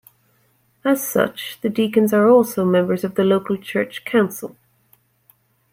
As 0.83 1.07
such, 1.07 1.59
the 1.61 1.69
deacons 1.69 2.11
are 2.11 2.27
also 2.27 2.65
members 2.65 3.03
of 3.03 3.13
the 3.13 3.23
local 3.23 3.55
church 3.55 4.03
council. 4.03 4.57